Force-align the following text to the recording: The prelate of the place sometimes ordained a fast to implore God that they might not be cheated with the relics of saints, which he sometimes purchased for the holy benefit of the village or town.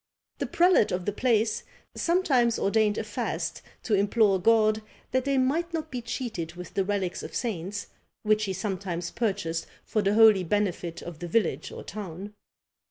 The 0.39 0.47
prelate 0.47 0.91
of 0.91 1.05
the 1.05 1.11
place 1.11 1.61
sometimes 1.93 2.57
ordained 2.57 2.97
a 2.97 3.03
fast 3.03 3.61
to 3.83 3.93
implore 3.93 4.41
God 4.41 4.81
that 5.11 5.25
they 5.25 5.37
might 5.37 5.75
not 5.75 5.91
be 5.91 6.01
cheated 6.01 6.55
with 6.55 6.73
the 6.73 6.83
relics 6.83 7.21
of 7.21 7.35
saints, 7.35 7.85
which 8.23 8.45
he 8.45 8.53
sometimes 8.53 9.11
purchased 9.11 9.67
for 9.85 10.01
the 10.01 10.15
holy 10.15 10.43
benefit 10.43 11.03
of 11.03 11.19
the 11.19 11.27
village 11.27 11.71
or 11.71 11.83
town. 11.83 12.33